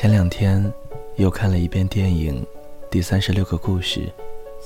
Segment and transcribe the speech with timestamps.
[0.00, 0.64] 前两天
[1.16, 2.40] 又看了一遍电影
[2.88, 4.02] 《第三十六个故事》，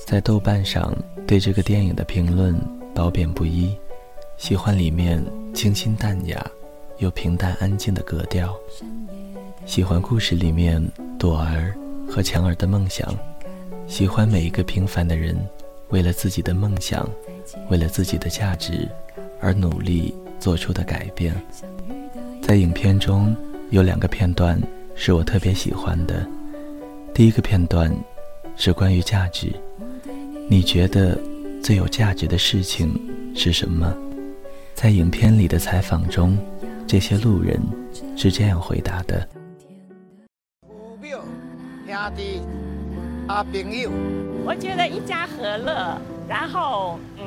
[0.05, 2.55] 在豆瓣上对这个电影的评论
[2.93, 3.75] 褒贬不一，
[4.37, 6.45] 喜欢里面清新淡雅
[6.99, 8.55] 又平淡安静的格调，
[9.65, 10.79] 喜欢故事里面
[11.17, 11.73] 朵儿
[12.07, 13.11] 和强儿的梦想，
[13.87, 15.35] 喜欢每一个平凡的人
[15.89, 17.09] 为了自己的梦想，
[17.71, 18.87] 为了自己的价值
[19.41, 21.35] 而努力做出的改变。
[22.39, 23.35] 在影片中
[23.71, 24.61] 有两个片段。
[24.95, 26.25] 是我特别喜欢的。
[27.13, 27.93] 第一个片段
[28.55, 29.51] 是关于价值，
[30.49, 31.17] 你觉得
[31.61, 32.99] 最有价值的事情
[33.35, 33.93] 是什么？
[34.73, 36.37] 在影片里的采访中，
[36.87, 37.59] 这些路人
[38.15, 39.27] 是这样回答的：
[41.85, 42.41] 兄弟、
[43.27, 43.91] 啊朋友，
[44.45, 45.97] 我觉得一家和乐，
[46.27, 47.23] 然后嗯，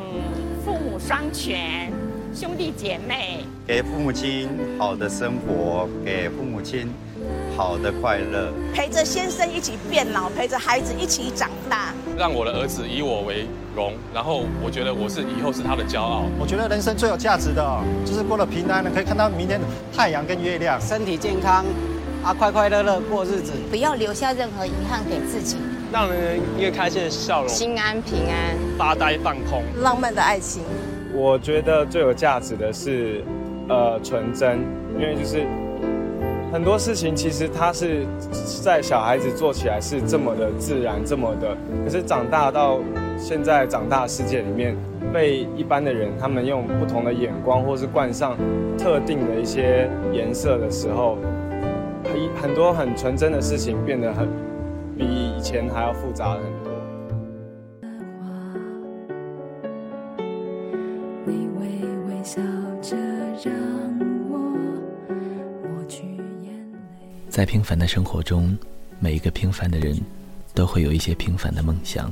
[0.64, 1.92] 父母双全，
[2.34, 6.88] 兄弟姐妹，给父母亲好的生活，给父母亲。
[7.56, 16.24] 好的快乐，陪着先生一起变老，陪着孩子一起长大，让我的儿子以我为荣，然后我觉得我是以后是他的骄傲。
[16.38, 17.64] 我觉得人生最有价值的，
[18.04, 21.64] 就是过了平安，可以看到明天的太阳跟月亮，身体健康，
[22.22, 25.56] 啊，快快乐乐过日子，不要留下任何遗憾给自己，
[25.90, 30.62] 让人一个开心的笑容，心安平安，发呆放空，浪漫的爱情。
[31.14, 33.24] 我觉得最有价值的是，
[33.66, 34.58] 呃，纯真，
[34.98, 35.46] 因为就是。
[36.52, 38.06] 很多事情其实它是
[38.62, 42.78] 在小孩子做起来是这么的自然，这么的，可是长大到
[43.18, 44.76] 现在长大世界里面，
[45.12, 48.36] 被一般的人他们用不同的眼光，或是冠上
[48.78, 51.18] 特定的一些颜色的时候，
[52.04, 54.28] 很很多很纯真的事情变得很
[54.96, 56.40] 比以前还要复杂很
[67.36, 68.56] 在平凡的生活中，
[68.98, 69.94] 每一个平凡的人，
[70.54, 72.10] 都会有一些平凡的梦想。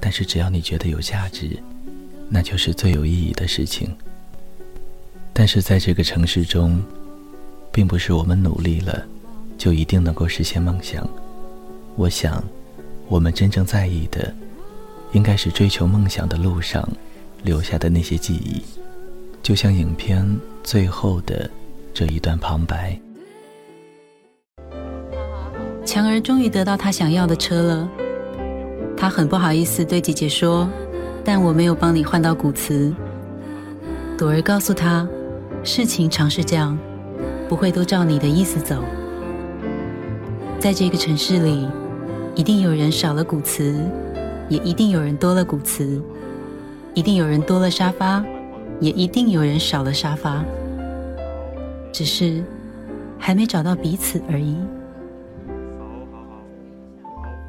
[0.00, 1.50] 但是只要你觉得有价值，
[2.30, 3.94] 那就是最有意义的事情。
[5.34, 6.82] 但是在这个城市中，
[7.70, 9.06] 并不是我们努力了，
[9.58, 11.06] 就一定能够实现梦想。
[11.96, 12.42] 我想，
[13.08, 14.34] 我们真正在意的，
[15.12, 16.88] 应该是追求梦想的路上
[17.42, 18.62] 留下的那些记忆。
[19.42, 20.26] 就像影片
[20.64, 21.50] 最后的
[21.92, 22.98] 这一段旁白。
[25.84, 27.88] 强儿终于得到他想要的车了，
[28.96, 30.68] 他很不好意思对姐姐说
[31.24, 32.94] ：“但我没有帮你换到古瓷。”
[34.16, 35.06] 朵儿告诉他
[35.64, 36.78] ：“事情常是这样，
[37.48, 38.76] 不会都照你的意思走。
[40.60, 41.68] 在这个城市里，
[42.36, 43.74] 一定有人少了古瓷，
[44.48, 46.00] 也一定有人多了古瓷；
[46.94, 48.24] 一定有人多了沙发，
[48.80, 50.44] 也一定有人少了沙发。
[51.92, 52.42] 只是
[53.18, 54.56] 还没找到彼此而已。”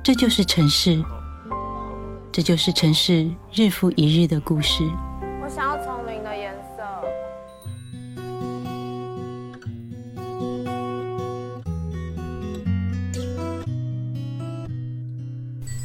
[0.03, 1.02] 这就是城市，
[2.30, 4.84] 这就是城市日复一日的故事。
[5.41, 6.84] 我想要丛林的颜色。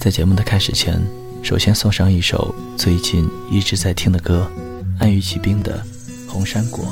[0.00, 1.00] 在节目的开始前，
[1.40, 4.50] 首先送上一首最近一直在听的歌，
[4.98, 5.80] 安于骑兵的
[6.28, 6.84] 《红山果》。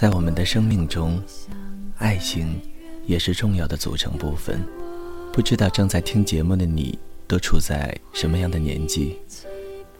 [0.00, 1.22] 在我们的生命中，
[1.98, 2.58] 爱情
[3.04, 4.58] 也是重要的组成部分。
[5.30, 6.98] 不知道正在听节目的你
[7.28, 9.18] 都处在什么样的年纪，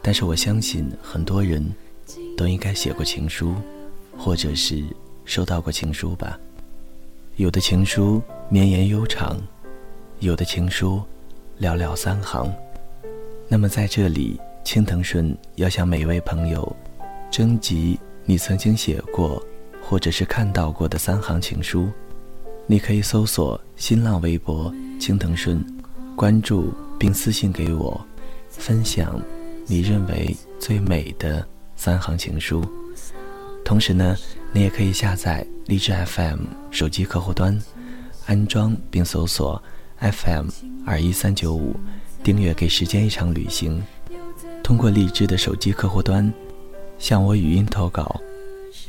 [0.00, 1.62] 但是我相信很多人
[2.34, 3.54] 都应该写过情书，
[4.16, 4.82] 或者是
[5.26, 6.40] 收到过情书吧。
[7.36, 9.38] 有的情书绵延悠长，
[10.20, 11.02] 有的情书
[11.60, 12.50] 寥寥三行。
[13.48, 16.74] 那么在这里，青藤顺要向每位朋友
[17.30, 19.44] 征集你曾经写过
[19.90, 21.88] 或者是看到过的三行情书。
[22.68, 25.66] 你可以搜索新浪微博青藤顺，
[26.14, 28.00] 关注并私信给我，
[28.48, 29.20] 分享
[29.66, 31.44] 你认为最美的
[31.74, 32.64] 三行情书。
[33.64, 34.16] 同时呢，
[34.52, 35.44] 你也可以下载。
[35.66, 37.60] 荔枝 FM 手机客户端，
[38.26, 39.60] 安装并搜索
[39.98, 40.48] FM
[40.86, 41.74] 二一三九五，
[42.22, 43.82] 订阅《给时间一场旅行》。
[44.62, 46.32] 通过荔枝的手机客户端，
[46.98, 48.20] 向我语音投稿，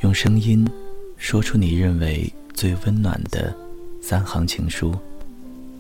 [0.02, 0.68] 用声音
[1.22, 3.56] 说出你认为最温暖的
[4.02, 4.98] 三行情书。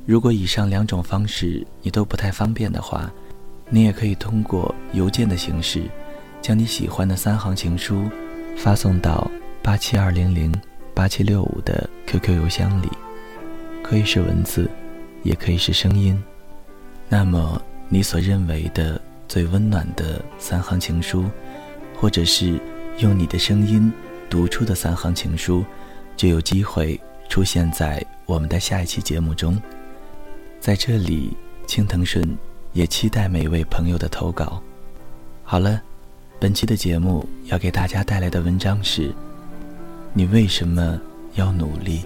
[0.05, 3.12] 如果以上两种方式你都不太方便的话，
[3.67, 5.81] 你也可以通过邮件的形式，
[6.43, 8.07] 将你喜欢的三行情书
[8.55, 9.29] 发送到
[9.63, 10.53] 八七二零零。
[10.93, 12.88] 八七六五的 QQ 邮箱里，
[13.81, 14.69] 可以是文字，
[15.24, 16.21] 也可以是声音。
[17.10, 21.25] 那么，你所认为的最温暖的三行情书，
[21.95, 22.60] 或者是
[23.00, 23.91] 用你的声音
[24.31, 25.65] 读出的三行情书，
[26.15, 26.97] 就有机会
[27.27, 29.61] 出现在我们的下一期节目中。
[30.57, 31.35] 在这里，
[31.67, 32.25] 青藤顺
[32.71, 34.63] 也期待每位朋友的投稿。
[35.43, 35.81] 好了，
[36.39, 39.13] 本期的节目要给大家带来的文章是。
[40.13, 41.00] 你为什么
[41.35, 42.05] 要努力？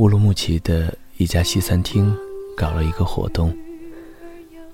[0.00, 2.16] 乌鲁木齐的一家西餐厅
[2.56, 3.54] 搞了一个活动。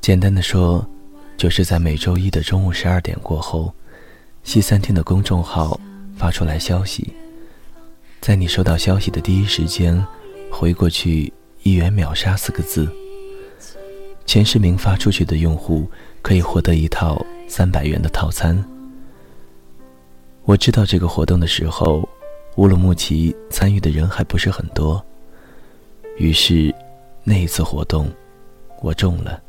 [0.01, 0.89] 简单的说，
[1.37, 3.75] 就是在每周一的中午十二点过后，
[4.45, 5.81] 西餐厅的公众号
[6.17, 7.13] 发出来消息，
[8.21, 10.01] 在你收到消息的第一时间
[10.49, 11.33] 回过去
[11.65, 12.89] “一元秒杀”四个字。
[14.27, 15.91] 前十名发出去的用户
[16.23, 18.65] 可以获得一套三百元的套餐。
[20.45, 22.09] 我知道这个活动的时候。
[22.57, 25.05] 乌鲁木齐参与的人还不是很多，
[26.17, 26.75] 于是
[27.25, 28.11] 那一次活动，
[28.81, 29.41] 我中了。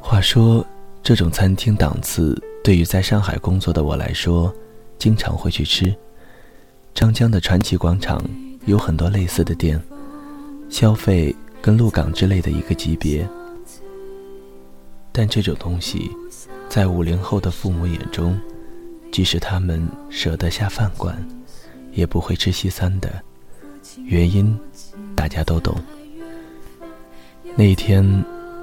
[0.00, 0.64] 话说，
[1.02, 4.52] 这种餐厅档次对于在上海工作的我来说，
[4.98, 5.94] 经常会去吃。
[6.94, 8.22] 张江的传奇广场
[8.66, 9.80] 有很多类似的店，
[10.68, 13.28] 消费跟鹿港之类的一个级别。
[15.12, 16.10] 但这种东西，
[16.68, 18.40] 在五零后的父母眼中，
[19.12, 21.16] 即使他们舍得下饭馆。
[21.92, 23.20] 也不会吃西餐的，
[24.04, 24.56] 原因
[25.20, 25.76] 大家都懂。
[27.54, 28.02] 那一天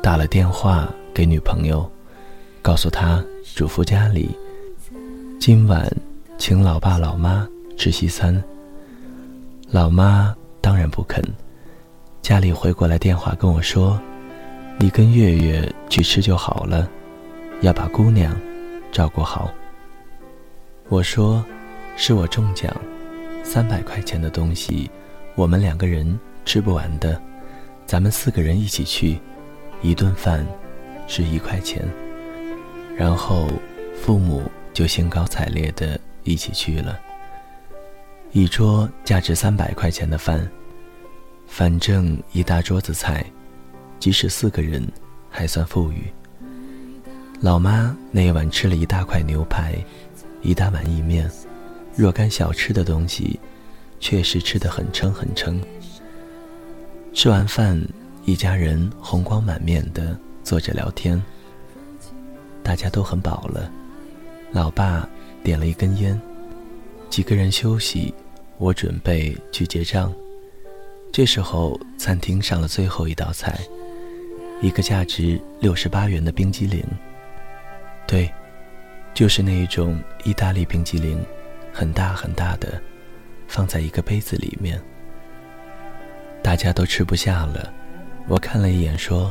[0.01, 1.87] 打了电话给女朋友，
[2.63, 3.23] 告诉她
[3.53, 4.35] 嘱咐家里
[5.39, 5.87] 今晚
[6.39, 7.47] 请老爸老妈
[7.77, 8.43] 吃西餐。
[9.69, 11.23] 老妈当然不肯，
[12.23, 14.01] 家里回过来电话跟我说
[14.81, 16.89] ：“你跟月月去吃就好了，
[17.61, 18.35] 要把姑娘
[18.91, 19.53] 照顾好。”
[20.89, 21.45] 我说
[21.95, 22.75] ：“是我中奖。”
[23.45, 24.89] 三百块钱的东西，
[25.35, 27.21] 我们两个人吃不完的，
[27.85, 29.19] 咱们四个人一起去，
[29.81, 30.47] 一顿饭
[31.05, 31.85] 是一块钱。
[32.95, 33.49] 然后
[34.01, 36.97] 父母就兴高采烈的一起去了。
[38.31, 40.49] 一桌价值三百块钱的饭，
[41.47, 43.25] 反正一大桌子菜，
[43.99, 44.81] 即使四个人
[45.29, 46.05] 还算富裕。
[47.41, 49.75] 老妈那一晚吃了一大块牛排，
[50.41, 51.29] 一大碗意面。
[51.93, 53.37] 若干小吃的东西，
[53.99, 55.61] 确实吃得很撑很撑。
[57.17, 57.81] 吃完饭，
[58.25, 61.19] 一家人红光满面的坐着聊天。
[62.61, 63.71] 大家都很饱了，
[64.51, 65.09] 老爸
[65.43, 66.21] 点了一根烟，
[67.09, 68.13] 几个人休息，
[68.59, 70.13] 我准备去结账。
[71.11, 73.59] 这时候，餐厅上了最后一道菜，
[74.61, 76.85] 一个价值六十八元的冰激凌。
[78.05, 78.31] 对，
[79.15, 81.19] 就是那一种意大利冰激凌，
[81.73, 82.79] 很大很大的，
[83.47, 84.79] 放在一个杯子里面。
[86.47, 87.73] 大家都吃不下了，
[88.25, 89.29] 我看了一眼说：“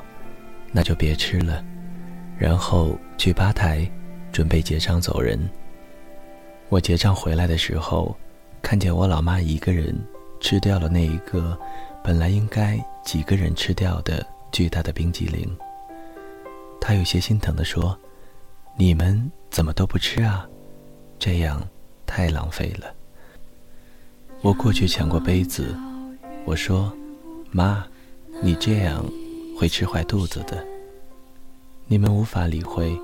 [0.71, 1.65] 那就别吃了。”
[2.39, 3.91] 然后去吧台
[4.31, 5.41] 准备结账走人。
[6.69, 8.15] 我结账回来的时候，
[8.61, 9.99] 看见我老妈一个人
[10.41, 11.59] 吃掉了那一个
[12.05, 15.57] 本来应该几个人吃掉的巨大的冰激凌。
[16.79, 17.99] 她有些心疼地说
[18.77, 20.47] ：“你们怎么都不吃啊？
[21.19, 21.67] 这样
[22.05, 22.93] 太浪费了。”
[24.45, 25.75] 我过去抢过杯子，
[26.45, 26.95] 我说
[27.57, 27.83] ：“妈，
[28.43, 29.03] 你这样
[29.57, 30.63] 会吃坏肚子的。”
[31.89, 32.95] 你们无法理会，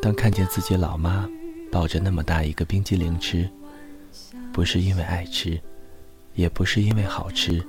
[0.00, 1.28] 当看见自己老妈
[1.72, 3.50] 抱着那么大一个冰激凌吃，
[4.52, 5.60] 不是因为爱吃，
[6.34, 7.60] 也不是因为好吃，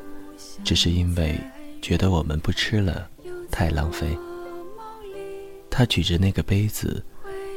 [0.63, 1.39] 只是因为
[1.81, 3.09] 觉得我们不吃了
[3.49, 4.15] 太浪费。
[5.71, 7.03] 他举着那个杯子，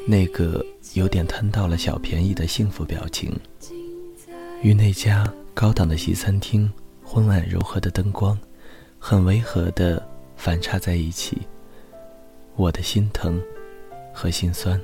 [0.06, 3.38] 那个有点贪到了小便宜的幸福表情，
[4.62, 6.72] 与那家高档的西餐厅
[7.02, 8.38] 昏暗柔和的灯光，
[9.02, 11.38] 很违和的反差在一起。
[12.54, 13.42] 我的心疼
[14.12, 14.78] 和心酸。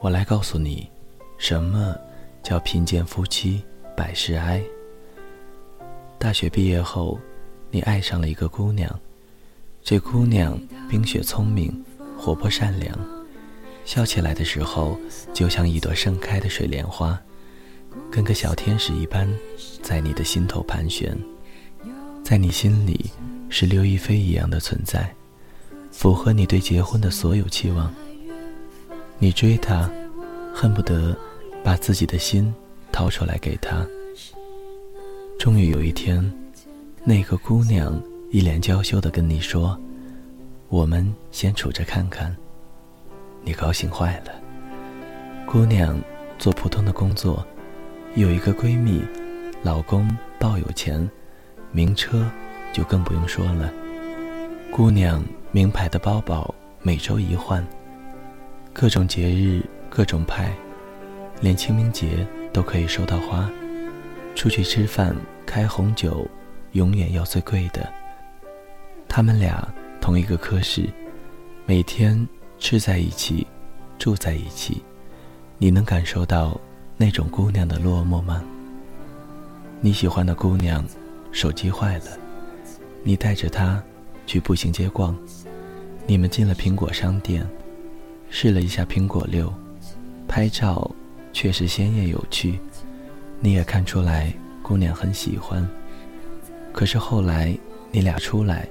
[0.00, 0.90] 我来告诉你，
[1.38, 1.96] 什么
[2.42, 3.62] 叫贫贱夫妻
[3.96, 4.60] 百事哀。
[6.18, 7.18] 大学毕业后，
[7.70, 8.98] 你爱上了一个姑娘，
[9.82, 11.84] 这姑娘冰雪聪明，
[12.18, 12.98] 活泼善良，
[13.84, 14.98] 笑起来的时候
[15.32, 17.18] 就像一朵盛开的水莲花，
[18.10, 19.28] 跟个小天使一般，
[19.80, 21.16] 在你的心头盘旋，
[22.30, 23.10] 在你心里
[23.48, 25.12] 是刘亦菲一样的存在。
[25.90, 27.92] 符合你对结婚的所有期望。
[29.18, 29.90] 你追她，
[30.54, 31.18] 恨不得
[31.64, 32.54] 把自己的心
[32.92, 33.84] 掏出来给她。
[35.40, 36.22] 终于有一天，
[37.02, 39.76] 那个姑娘一脸娇羞地跟你说
[40.70, 42.32] ：“我们先处着看看。”
[43.42, 44.30] 你高兴坏了。
[45.46, 46.00] 姑娘
[46.38, 47.44] 做普通的工作，
[48.14, 49.02] 有一个闺蜜，
[49.64, 50.08] 老公
[50.38, 51.10] 抱有钱，
[51.72, 52.24] 名车
[52.72, 53.72] 就更不用说了。
[54.70, 55.22] 姑娘。
[55.52, 57.66] 名牌的包包每周一换，
[58.72, 60.52] 各种节日各种派，
[61.40, 63.50] 连清明节都可以收到花。
[64.36, 65.12] 出去吃饭
[65.44, 66.24] 开红酒，
[66.70, 67.92] 永远要最贵的。
[69.08, 69.68] 他们俩
[70.00, 70.88] 同一个科室，
[71.66, 72.24] 每天
[72.60, 73.44] 吃在一起，
[73.98, 74.80] 住在一起，
[75.58, 76.56] 你能感受到
[76.96, 78.40] 那种姑娘的落寞吗？
[79.80, 80.84] 你喜欢的姑娘
[81.32, 82.18] 手机坏了，
[83.02, 83.82] 你带着她
[84.26, 85.16] 去步行街逛。
[86.06, 87.46] 你们进了苹果商店，
[88.30, 89.52] 试了一下苹果六，
[90.26, 90.90] 拍照
[91.32, 92.58] 确实鲜艳有趣。
[93.38, 94.32] 你也看出来
[94.62, 95.66] 姑娘很喜欢。
[96.72, 97.56] 可是后来
[97.90, 98.68] 你俩出来，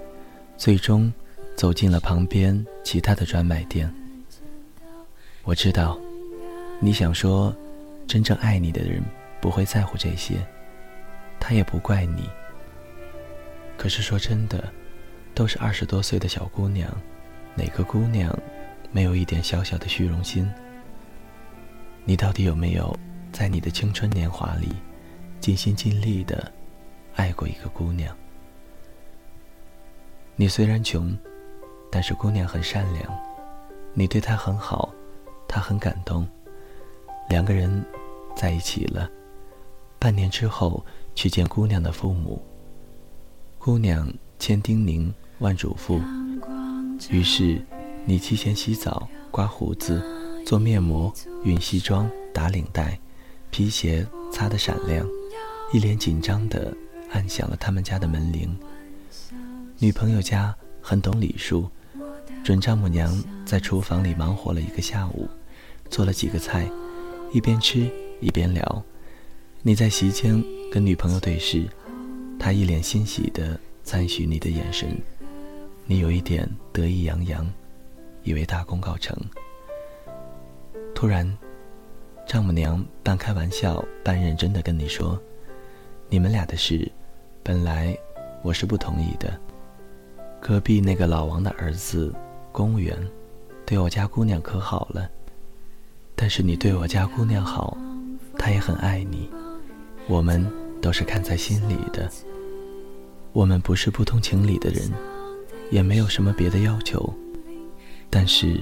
[0.58, 1.12] 最终
[1.56, 3.92] 走进了旁边其他的专卖店。
[5.44, 5.98] 我知道，
[6.80, 7.56] 你想说，
[8.06, 9.02] 真正爱你的人
[9.42, 10.36] 不会在乎这些，
[11.40, 12.30] 他也不怪你。
[13.80, 14.62] 可是说真的，
[15.34, 16.92] 都是二十多岁的小姑娘。
[17.56, 18.38] 哪个姑娘
[18.92, 20.52] 没有一点小小的虚荣心？
[22.04, 22.94] 你到底有没有
[23.32, 24.68] 在你的青春年华里
[25.40, 26.52] 尽心尽力的
[27.16, 28.14] 爱过一个姑娘？
[30.36, 31.18] 你虽然穷，
[31.90, 33.06] 但是姑娘很善良，
[33.94, 34.94] 你对她很好，
[35.48, 36.28] 她很感动。
[37.30, 37.82] 两个人
[38.36, 39.10] 在一起了，
[39.98, 42.46] 半年之后去见姑娘的父母。
[43.60, 46.02] 姑娘千叮咛万嘱咐。
[47.10, 47.62] 于是，
[48.06, 50.02] 你提前洗澡、刮胡子、
[50.46, 51.14] 做面膜、
[51.44, 52.98] 熨西装、打领带，
[53.52, 55.06] 皮鞋擦得闪亮，
[55.74, 56.74] 一脸紧张地
[57.12, 58.58] 按响了他们家的门铃。
[59.78, 61.70] 女朋友家很懂礼数，
[62.42, 63.14] 准丈母娘
[63.46, 65.28] 在厨房里忙活了一个下午，
[65.90, 66.66] 做了几个菜，
[67.34, 68.84] 一边吃一边聊。
[69.62, 71.68] 你在席间跟女朋友对视，
[72.40, 74.98] 他一脸欣喜地赞许你的眼神。
[75.86, 77.46] 你有一点得意洋洋，
[78.24, 79.16] 以为大功告成。
[80.96, 81.38] 突然，
[82.26, 85.20] 丈母娘半开玩笑半认真的跟你说
[86.10, 86.90] ：“你们俩的事，
[87.44, 87.98] 本来
[88.42, 89.38] 我是不同意的。
[90.40, 92.14] 隔壁那个老王的儿子，
[92.52, 92.96] 公务员，
[93.66, 95.10] 对我家姑娘可好了。
[96.16, 97.78] 但是你对我家姑娘好，
[98.38, 99.30] 她也很爱你，
[100.08, 100.46] 我们
[100.82, 102.10] 都是看在心里的。
[103.34, 104.92] 我们不是不通情理的人。”
[105.72, 107.14] 也没有什么别的要求，
[108.10, 108.60] 但是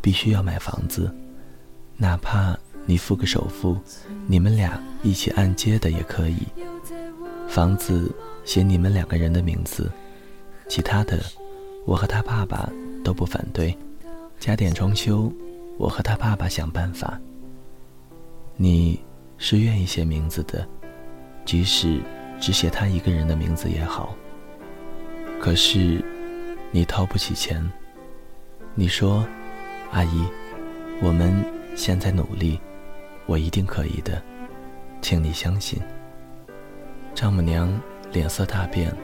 [0.00, 1.12] 必须要买房子，
[1.96, 2.56] 哪怕
[2.86, 3.76] 你付个首付，
[4.28, 6.36] 你们俩一起按揭的也可以。
[7.48, 8.08] 房子
[8.44, 9.90] 写你们两个人的名字，
[10.68, 11.18] 其他的
[11.84, 12.70] 我和他爸爸
[13.02, 13.76] 都不反对，
[14.38, 15.32] 加点装修
[15.76, 17.20] 我和他爸爸想办法。
[18.54, 19.00] 你
[19.38, 20.64] 是愿意写名字的，
[21.48, 21.98] 即使
[22.38, 24.14] 只写他一个人的名字也好。
[25.40, 26.04] 可是，
[26.70, 27.66] 你掏不起钱。
[28.74, 29.26] 你说
[29.90, 30.26] ：“阿姨，
[31.00, 31.42] 我们
[31.74, 32.60] 现在努力，
[33.24, 34.22] 我一定可以的，
[35.00, 35.80] 请你相信。”
[37.16, 37.80] 丈母娘
[38.12, 38.94] 脸色大变，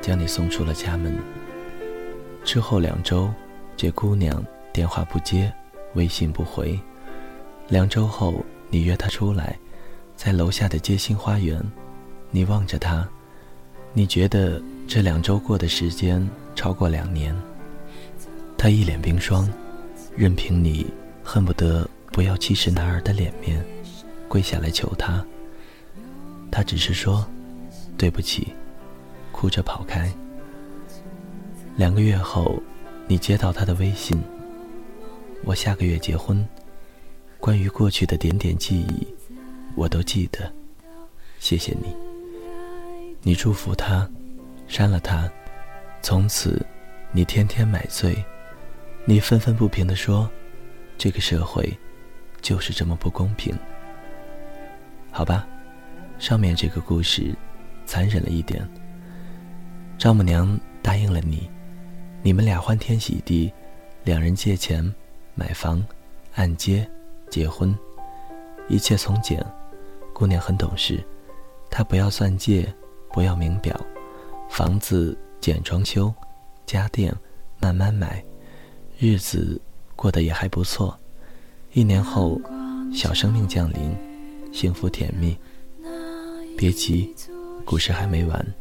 [0.00, 1.14] 将你送出了家门。
[2.42, 3.30] 之后两周，
[3.76, 5.52] 这姑娘电话不接，
[5.92, 6.80] 微信不回。
[7.68, 9.58] 两周后，你约她出来，
[10.16, 11.62] 在楼下的街心花园，
[12.30, 13.06] 你望着他，
[13.92, 14.62] 你觉得。
[14.88, 16.24] 这两周过的时间
[16.54, 17.34] 超过两年，
[18.56, 19.52] 他一脸冰霜，
[20.16, 20.86] 任凭你
[21.24, 23.60] 恨不得不要气势男儿的脸面，
[24.28, 25.26] 跪下来求他。
[26.52, 27.26] 他只是说
[27.98, 28.46] ：“对不起”，
[29.32, 30.08] 哭着跑开。
[31.74, 32.62] 两个月后，
[33.08, 34.16] 你接到他的微信
[35.42, 36.46] ：“我下个月结婚，
[37.40, 39.04] 关于过去的点点记忆，
[39.76, 40.52] 我都记得，
[41.38, 41.94] 谢谢你。”
[43.22, 44.08] 你祝福他。
[44.68, 45.30] 删了他，
[46.02, 46.60] 从此，
[47.12, 48.16] 你天天买醉，
[49.04, 50.28] 你愤愤不平地说
[50.98, 51.72] ：“这个社会，
[52.42, 53.56] 就是这么不公平。”
[55.12, 55.46] 好吧，
[56.18, 57.32] 上面这个故事，
[57.84, 58.68] 残忍了一点。
[59.96, 61.48] 丈母娘答应了你，
[62.24, 63.52] 你们俩欢天喜地，
[64.02, 64.84] 两人借钱
[65.36, 65.80] 买房，
[66.34, 66.84] 按揭
[67.30, 67.72] 结婚，
[68.68, 69.46] 一切从简。
[70.18, 71.04] 姑娘很懂事，
[71.68, 72.74] 她不要钻戒，
[73.12, 73.78] 不要名表。
[74.48, 76.10] 房子简装修，
[76.64, 77.14] 家电
[77.60, 78.24] 慢慢买，
[78.98, 79.60] 日子
[79.94, 80.98] 过得也还不错。
[81.74, 82.40] 一年后，
[82.94, 83.94] 小生命降临，
[84.54, 85.36] 幸福甜蜜。
[86.56, 87.14] 别急，
[87.66, 88.54] 故事还没完。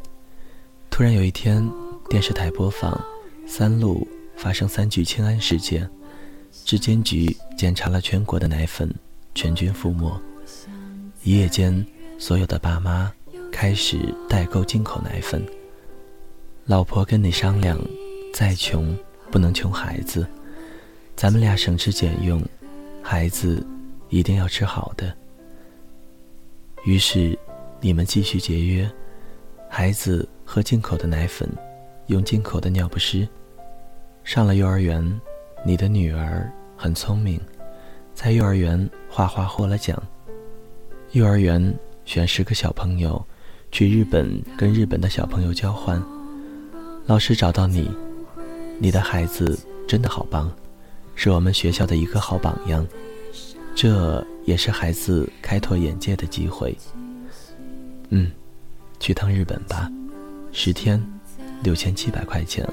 [0.90, 1.66] 突然有一天，
[2.10, 3.02] 电视台播放
[3.48, 5.90] 三鹿发生三聚氰胺事件，
[6.66, 8.94] 质监局检查了全国的奶粉，
[9.34, 10.20] 全军覆没。
[11.26, 11.84] 一夜间，
[12.20, 13.12] 所有的爸妈
[13.52, 15.44] 开始代购进口奶粉。
[16.66, 17.80] 老婆跟你商量，
[18.32, 18.96] 再穷
[19.32, 20.28] 不能穷孩子，
[21.16, 22.40] 咱们俩省吃俭用，
[23.02, 23.66] 孩子
[24.10, 25.12] 一定要吃好的。
[26.84, 27.36] 于是，
[27.82, 28.88] 你们继续节约，
[29.68, 31.50] 孩子喝进口的奶粉，
[32.06, 33.28] 用进口的尿不湿。
[34.24, 35.04] 上了幼儿园，
[35.66, 37.42] 你的女儿很聪明，
[38.14, 40.00] 在幼儿园画画获了奖。
[41.16, 41.74] 幼儿园
[42.04, 43.26] 选十个小朋友，
[43.72, 46.04] 去日本跟日本的小朋友交换。
[47.06, 47.90] 老师找到你，
[48.80, 50.52] 你的孩子真的好棒，
[51.16, 52.86] 是我们学校的一个好榜样。
[53.74, 56.78] 这也是孩子开拓眼界的机会。
[58.10, 58.30] 嗯，
[59.00, 59.90] 去趟日本吧，
[60.52, 61.02] 十天，
[61.64, 62.68] 六千七百块钱，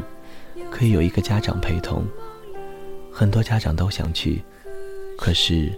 [0.68, 2.04] 可以有一个家长陪同。
[3.12, 4.42] 很多家长都想去，
[5.16, 5.72] 可是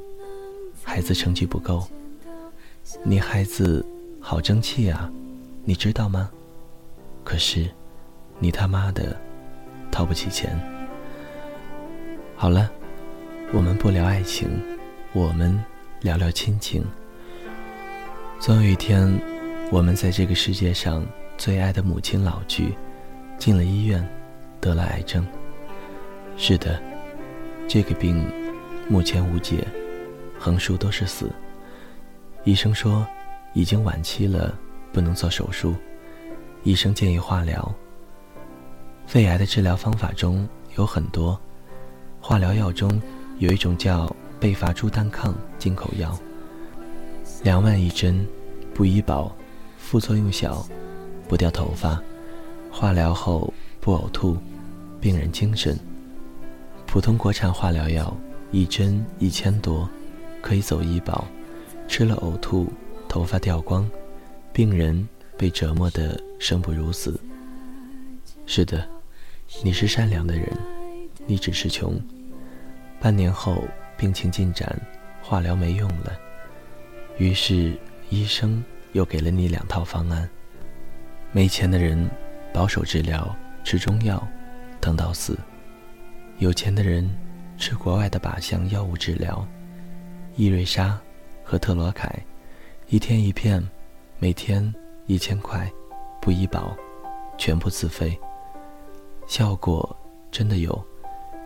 [0.83, 1.87] 孩子成绩不够。
[3.03, 3.85] 你孩子
[4.21, 5.11] 好争气啊，
[5.65, 6.31] 你知道吗？
[7.25, 7.69] 可是。
[8.41, 9.17] 你他妈的
[9.93, 10.59] 掏不起钱。
[12.35, 12.69] 好了，
[13.53, 14.61] 我们不聊爱情，
[15.13, 15.57] 我们
[16.01, 16.85] 聊聊亲情。
[18.41, 19.09] 总有一天，
[19.71, 21.07] 我们在这个世界上
[21.39, 22.75] 最爱的母亲老去，
[23.39, 24.05] 进了医院，
[24.61, 25.25] 得了癌症。
[26.37, 26.83] 是的，
[27.69, 28.21] 这个病
[28.89, 29.65] 目前无解，
[30.41, 31.31] 横竖都是死。
[32.45, 33.07] 医生说
[33.55, 34.55] 已经晚期了，
[34.93, 35.75] 不能做手术。
[36.63, 37.75] 医生建议化疗。
[39.07, 41.39] 肺癌的治疗方法中有很多，
[42.21, 43.01] 化疗药中
[43.39, 46.19] 有一种叫贝伐珠单抗进口药，
[47.43, 48.27] 两万一针，
[48.75, 49.35] 不医保，
[49.79, 50.67] 副作用小，
[51.29, 51.99] 不掉头发，
[52.71, 54.37] 化疗后不呕吐，
[55.01, 55.79] 病人精神。
[56.87, 58.15] 普通国产化疗药
[58.53, 59.89] 一针一千多，
[60.41, 61.27] 可以走医保，
[61.97, 62.73] 吃了呕吐，
[63.09, 63.89] 头发掉光，
[64.53, 67.21] 病人被折磨得生不如死。
[68.47, 68.85] 是的。
[69.63, 70.45] 你是善良的人，
[71.25, 71.97] 你只是穷。
[72.99, 73.63] 半年后
[73.97, 74.77] 病情进展，
[75.23, 76.13] 化疗没用了，
[77.17, 77.79] 于是
[78.11, 80.29] 医生又给了你两套方案。
[81.31, 82.11] 没钱的人
[82.53, 84.21] 保守治疗，吃中药，
[84.81, 85.35] 疼到死；
[86.39, 87.09] 有钱的人
[87.57, 89.47] 吃国外的靶向药物治疗，
[90.35, 91.01] 伊瑞莎
[91.55, 92.12] 和特罗凯，
[92.88, 93.64] 一天一片，
[94.19, 94.75] 每天
[95.07, 95.73] 一千块，
[96.21, 96.77] 不医保，
[97.38, 98.19] 全部自费。
[99.29, 99.97] 效果
[100.33, 100.85] 真的有，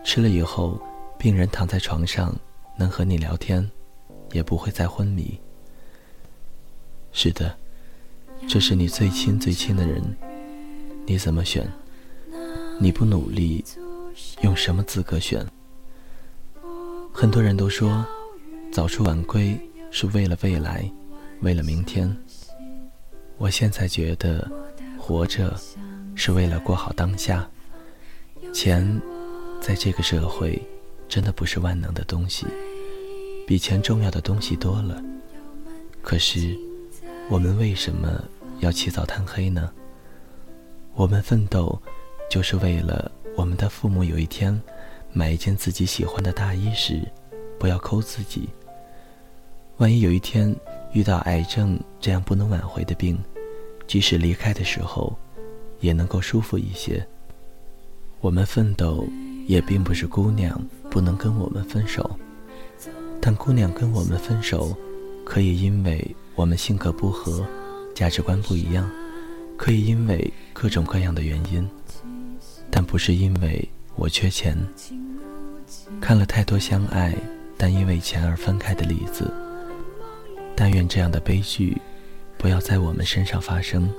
[0.03, 0.81] 吃了以后，
[1.19, 2.35] 病人躺在床上
[2.75, 3.69] 能和你聊天，
[4.31, 5.39] 也不会再昏迷。
[7.11, 7.55] 是的，
[8.47, 10.01] 这是你最亲最亲的人，
[11.05, 11.71] 你怎么选？
[12.79, 13.63] 你不努力，
[14.41, 15.45] 用什么资格选？
[17.13, 18.03] 很多人都说，
[18.71, 19.55] 早出晚归
[19.91, 20.89] 是为了未来，
[21.41, 22.15] 为了明天。
[23.37, 24.49] 我现在觉得，
[24.97, 25.55] 活着
[26.15, 27.49] 是为了过好当下。
[28.53, 29.01] 钱，
[29.61, 30.61] 在这个社会，
[31.07, 32.45] 真的不是万能的东西，
[33.47, 35.01] 比钱重要的东西多了。
[36.01, 36.57] 可是，
[37.29, 38.23] 我们为什么
[38.59, 39.71] 要起早贪黑呢？
[40.93, 41.81] 我们奋斗，
[42.29, 44.59] 就是为了我们的父母有一天
[45.13, 47.01] 买一件自己喜欢的大衣时，
[47.57, 48.49] 不要抠自己。
[49.79, 50.53] 万一有一天
[50.91, 53.17] 遇到癌症这样不能挽回的病，
[53.87, 55.17] 即使离开的时候，
[55.79, 57.05] 也能够舒服一些。
[58.19, 59.07] 我们奋斗，
[59.47, 62.19] 也并不是姑娘不能跟我们分手，
[63.21, 64.75] 但姑娘跟我们分手，
[65.23, 67.45] 可以因为我们性格不合，
[67.95, 68.85] 价值观不一样，
[69.55, 71.65] 可以因为各种各样的原因，
[72.69, 73.65] 但不是因为
[73.95, 74.57] 我缺钱。
[76.01, 77.15] 看了太多相爱
[77.57, 79.31] 但因为钱而分开的例子，
[80.59, 81.81] 但愿这样的悲剧，
[82.37, 83.89] 不要在我们身上发生。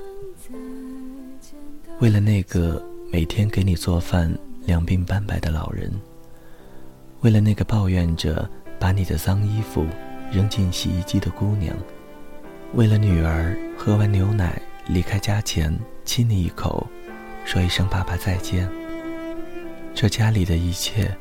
[1.99, 2.79] 为了那个。
[3.13, 4.33] 每天给你做饭、
[4.65, 5.91] 两鬓斑白的老人，
[7.19, 9.85] 为了那个抱怨着把你的脏衣服
[10.31, 11.75] 扔进洗衣机的姑娘，
[12.73, 16.87] 为了女儿喝完牛奶离开家前亲你一口，
[17.43, 18.65] 说一声爸爸再见。
[19.93, 21.13] 这家里的一切，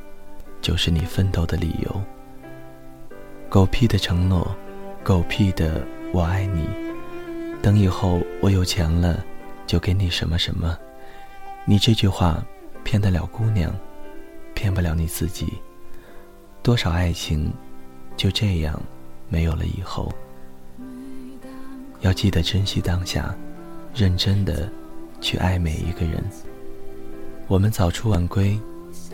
[0.63, 2.01] 就是你奋斗的理由。
[3.49, 4.57] 狗屁的承诺，
[5.03, 5.83] 狗屁的
[6.13, 6.69] 我爱你，
[7.63, 9.25] 等以后我有钱了，
[9.67, 10.77] 就给你什么什么。
[11.65, 12.45] 你这句话
[12.85, 13.75] 骗得了姑娘，
[14.55, 15.55] 骗不了你自己。
[16.63, 17.51] 多少爱情
[18.17, 18.81] 就这样
[19.31, 20.13] 没有了以后。
[22.01, 23.35] 要记得珍惜当下，
[23.95, 24.71] 认真的
[25.21, 26.23] 去爱每一个人。
[27.49, 28.59] 我们早出晚归，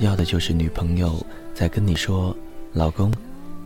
[0.01, 2.37] 要的就是女朋友在跟你说
[2.75, 3.13] “老公，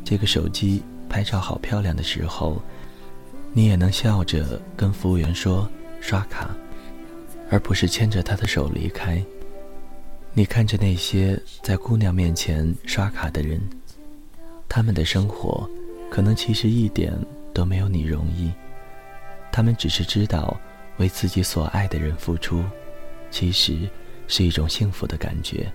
[0.05, 2.63] 这个手机拍照好漂亮”的时候，
[3.53, 5.69] 你也能笑着跟服务员说
[6.01, 6.49] “刷卡”。
[7.53, 9.21] 而不是牵着他的手离开。
[10.33, 13.61] 你看着那些在姑娘面前刷卡的人，
[14.69, 15.69] 他们的生活
[16.09, 17.13] 可能其实一点
[17.53, 18.53] 都没有你容易。
[19.51, 20.57] 他们只是知道
[20.99, 22.63] 为自己所爱的人付出，
[23.33, 23.77] 其实
[24.29, 25.67] 是一种幸福的感觉。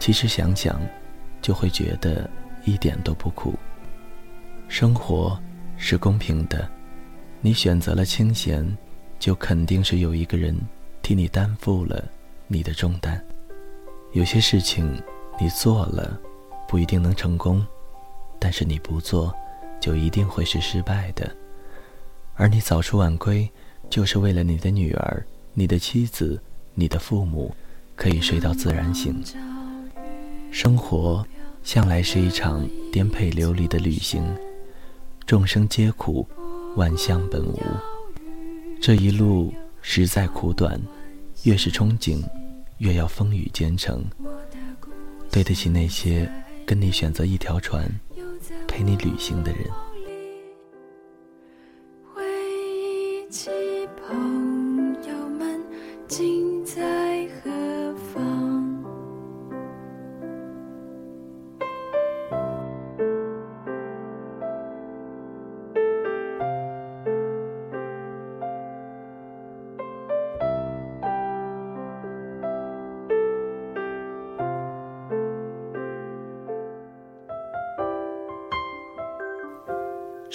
[0.00, 0.80] 其实想想，
[1.40, 2.28] 就会觉得
[2.68, 3.54] 一点都不苦。
[4.68, 5.40] 生活
[5.76, 6.68] 是公平的，
[7.40, 8.76] 你选择了清闲。
[9.18, 10.56] 就肯定是有一个人
[11.02, 12.08] 替你担负了
[12.46, 13.20] 你的重担。
[14.12, 14.88] 有些事情
[15.40, 16.16] 你做了
[16.68, 17.66] 不一定能成功，
[18.38, 19.34] 但是你不做
[19.80, 21.28] 就一定会是失败的。
[22.36, 23.50] 而你早出晚归，
[23.90, 26.40] 就是为了你的女儿、你的妻子、
[26.74, 27.52] 你的父母
[27.96, 29.20] 可以睡到自然醒。
[30.52, 31.26] 生活
[31.68, 34.24] 向来是一场颠沛流离的旅行，
[35.26, 36.26] 众生皆苦，
[36.76, 37.60] 万象本无。
[38.80, 39.52] 这一路
[39.82, 40.80] 实在苦短，
[41.42, 42.24] 越是憧憬，
[42.78, 44.02] 越要风雨兼程。
[45.30, 46.26] 对得起那些
[46.64, 47.86] 跟你选择一条船，
[48.66, 49.60] 陪你旅行的人。
[52.14, 52.24] 回
[52.78, 53.50] 忆起